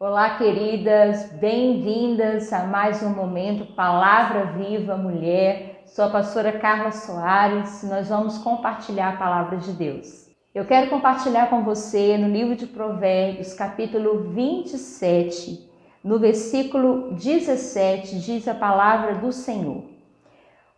[0.00, 5.82] Olá, queridas, bem-vindas a mais um momento Palavra Viva Mulher.
[5.86, 7.82] Sou a pastora Carla Soares.
[7.82, 10.30] Nós vamos compartilhar a palavra de Deus.
[10.54, 15.68] Eu quero compartilhar com você no livro de Provérbios, capítulo 27,
[16.04, 19.82] no versículo 17, diz a palavra do Senhor: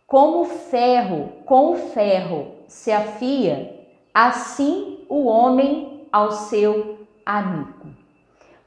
[0.07, 8.00] Como o ferro com o ferro se afia, assim o homem ao seu amigo.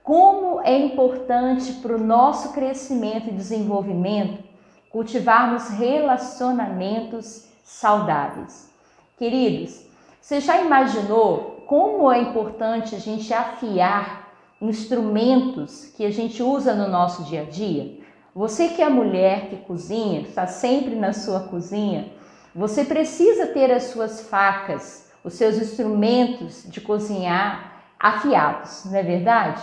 [0.05, 4.44] Como é importante para o nosso crescimento e desenvolvimento
[4.90, 8.71] cultivarmos relacionamentos saudáveis.
[9.17, 9.80] Queridos,
[10.21, 14.30] você já imaginou como é importante a gente afiar
[14.61, 17.99] instrumentos que a gente usa no nosso dia a dia?
[18.35, 22.13] Você que é mulher que cozinha, está sempre na sua cozinha,
[22.55, 29.63] você precisa ter as suas facas, os seus instrumentos de cozinhar afiados, não é verdade?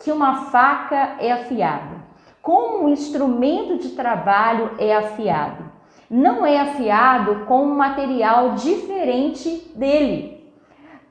[0.00, 1.96] Que uma faca é afiada?
[2.40, 5.62] Como um instrumento de trabalho é afiado?
[6.08, 10.50] Não é afiado com um material diferente dele.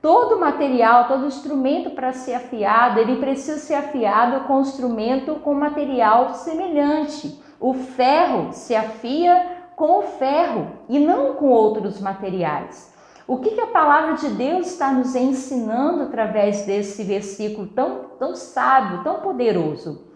[0.01, 5.53] Todo material, todo instrumento para ser afiado, ele precisa ser afiado com um instrumento com
[5.53, 7.39] material semelhante.
[7.59, 12.91] O ferro se afia com o ferro e não com outros materiais.
[13.29, 18.35] O que, que a palavra de Deus está nos ensinando através desse versículo tão, tão
[18.35, 20.07] sábio, tão poderoso?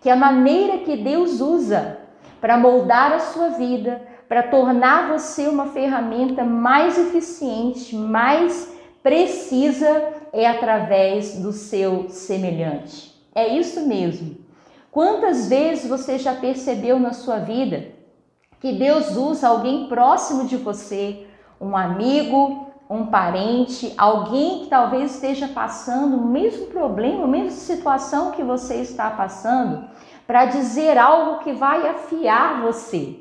[0.00, 1.98] Que a maneira que Deus usa
[2.40, 10.46] para moldar a sua vida, para tornar você uma ferramenta mais eficiente, mais precisa, é
[10.46, 13.12] através do seu semelhante.
[13.34, 14.36] É isso mesmo.
[14.88, 17.86] Quantas vezes você já percebeu na sua vida
[18.60, 21.26] que Deus usa alguém próximo de você,
[21.62, 28.32] um amigo, um parente, alguém que talvez esteja passando o mesmo problema, a mesma situação
[28.32, 29.88] que você está passando,
[30.26, 33.20] para dizer algo que vai afiar você.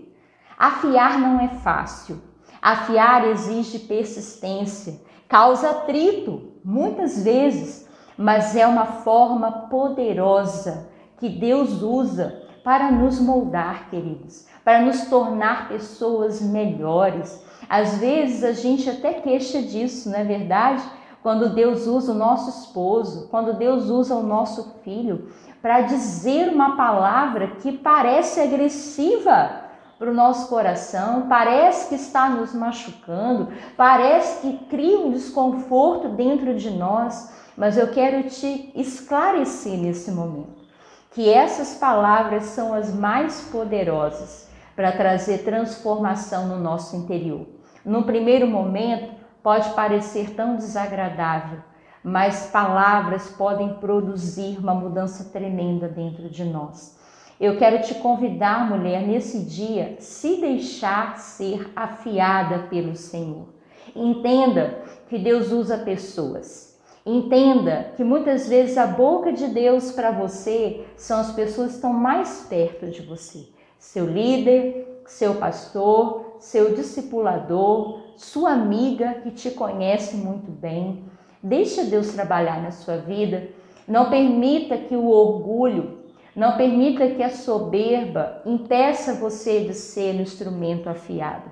[0.57, 2.19] Afiar não é fácil.
[2.59, 7.87] Afiar exige persistência, causa atrito, muitas vezes,
[8.17, 15.67] mas é uma forma poderosa que Deus usa para nos moldar, queridos, para nos tornar
[15.67, 20.83] pessoas melhores, às vezes a gente até queixa disso, não é verdade?
[21.23, 25.29] Quando Deus usa o nosso esposo, quando Deus usa o nosso filho
[25.61, 29.61] para dizer uma palavra que parece agressiva
[29.99, 36.55] para o nosso coração, parece que está nos machucando, parece que cria um desconforto dentro
[36.55, 40.60] de nós, mas eu quero te esclarecer nesse momento
[41.11, 47.45] que essas palavras são as mais poderosas para trazer transformação no nosso interior.
[47.85, 49.13] No primeiro momento,
[49.43, 51.59] pode parecer tão desagradável,
[52.01, 56.97] mas palavras podem produzir uma mudança tremenda dentro de nós.
[57.39, 63.47] Eu quero te convidar, mulher, nesse dia, se deixar ser afiada pelo Senhor.
[63.95, 64.79] Entenda
[65.09, 66.70] que Deus usa pessoas.
[67.05, 71.91] Entenda que muitas vezes a boca de Deus para você são as pessoas que estão
[71.91, 73.47] mais perto de você.
[73.79, 81.03] Seu líder, seu pastor, seu discipulador, sua amiga que te conhece muito bem.
[81.41, 83.49] Deixa Deus trabalhar na sua vida.
[83.87, 86.01] Não permita que o orgulho,
[86.35, 91.49] não permita que a soberba impeça você de ser um instrumento afiado.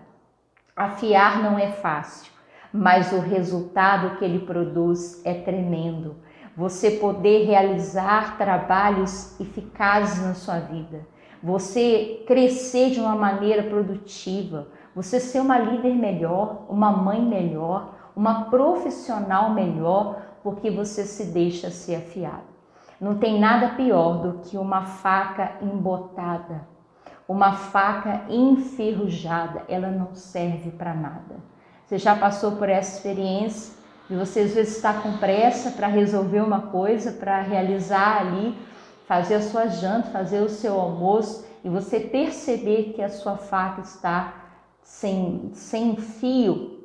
[0.76, 2.32] Afiar não é fácil,
[2.74, 6.16] mas o resultado que ele produz é tremendo.
[6.56, 11.08] Você poder realizar trabalhos eficazes na sua vida,
[11.42, 18.46] você crescer de uma maneira produtiva, você ser uma líder melhor, uma mãe melhor, uma
[18.50, 22.50] profissional melhor, porque você se deixa ser afiado.
[23.00, 26.68] Não tem nada pior do que uma faca embotada,
[27.26, 31.38] uma faca enferrujada, ela não serve para nada.
[31.90, 33.74] Você já passou por essa experiência
[34.12, 38.56] e você às vezes está com pressa para resolver uma coisa, para realizar ali,
[39.08, 43.82] fazer a sua janta, fazer o seu almoço e você perceber que a sua faca
[43.82, 44.36] está
[44.84, 46.84] sem, sem fio,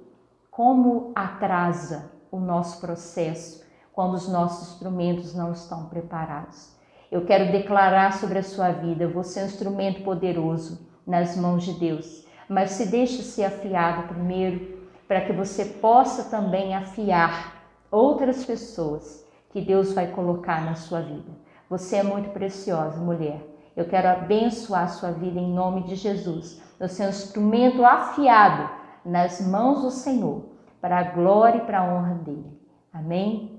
[0.50, 3.62] como atrasa o nosso processo
[3.92, 6.74] quando os nossos instrumentos não estão preparados.
[7.12, 11.74] Eu quero declarar sobre a sua vida, você é um instrumento poderoso nas mãos de
[11.74, 14.73] Deus, mas se deixe ser afiado primeiro,
[15.06, 21.30] para que você possa também afiar outras pessoas que Deus vai colocar na sua vida.
[21.70, 23.40] Você é muito preciosa, mulher.
[23.76, 26.60] Eu quero abençoar a sua vida em nome de Jesus.
[26.78, 28.70] Você é um instrumento afiado
[29.04, 30.44] nas mãos do Senhor,
[30.80, 32.60] para a glória e para a honra dele.
[32.92, 33.53] Amém?